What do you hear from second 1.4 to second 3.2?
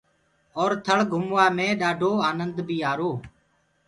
مي ڏآڍو آنند بيٚ آرو۔